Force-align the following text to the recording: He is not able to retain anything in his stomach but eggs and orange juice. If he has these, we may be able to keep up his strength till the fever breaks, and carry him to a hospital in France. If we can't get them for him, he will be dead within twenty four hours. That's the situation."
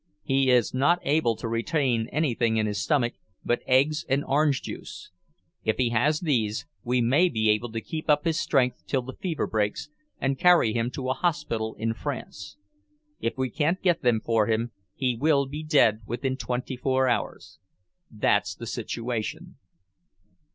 He 0.23 0.49
is 0.49 0.73
not 0.73 0.97
able 1.03 1.35
to 1.35 1.47
retain 1.47 2.07
anything 2.11 2.57
in 2.57 2.65
his 2.65 2.81
stomach 2.81 3.13
but 3.45 3.61
eggs 3.67 4.03
and 4.09 4.25
orange 4.25 4.63
juice. 4.63 5.11
If 5.63 5.77
he 5.77 5.89
has 5.91 6.21
these, 6.21 6.65
we 6.83 7.01
may 7.01 7.29
be 7.29 7.51
able 7.51 7.71
to 7.71 7.81
keep 7.81 8.09
up 8.09 8.25
his 8.25 8.39
strength 8.39 8.83
till 8.87 9.03
the 9.03 9.13
fever 9.13 9.45
breaks, 9.45 9.89
and 10.19 10.39
carry 10.39 10.73
him 10.73 10.89
to 10.95 11.09
a 11.09 11.13
hospital 11.13 11.75
in 11.77 11.93
France. 11.93 12.57
If 13.19 13.37
we 13.37 13.51
can't 13.51 13.79
get 13.83 14.01
them 14.01 14.21
for 14.21 14.47
him, 14.47 14.71
he 14.95 15.15
will 15.15 15.45
be 15.45 15.61
dead 15.63 16.01
within 16.07 16.35
twenty 16.35 16.75
four 16.77 17.07
hours. 17.07 17.59
That's 18.09 18.55
the 18.55 18.65
situation." 18.65 19.57